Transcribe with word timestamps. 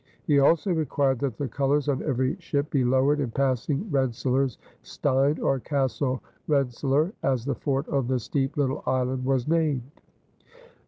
He 0.23 0.39
also 0.39 0.73
required 0.73 1.19
that 1.19 1.37
the 1.37 1.47
colors 1.47 1.87
on 1.87 2.01
every 2.01 2.35
ship 2.39 2.71
be 2.71 2.83
lowered 2.83 3.19
in 3.19 3.29
passing 3.29 3.87
Rensselaer's 3.91 4.57
Stein 4.81 5.37
or 5.39 5.59
Castle 5.59 6.23
Rensselaer, 6.47 7.13
as 7.21 7.45
the 7.45 7.53
fort 7.53 7.87
on 7.87 8.07
the 8.07 8.17
steep 8.17 8.57
little 8.57 8.81
island 8.87 9.23
was 9.23 9.47
named. 9.47 9.91